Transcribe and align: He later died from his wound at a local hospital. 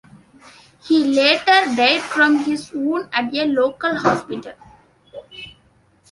He 0.81 1.03
later 1.03 1.75
died 1.75 2.01
from 2.01 2.37
his 2.39 2.71
wound 2.73 3.09
at 3.13 3.31
a 3.35 3.45
local 3.45 3.95
hospital. 3.97 4.53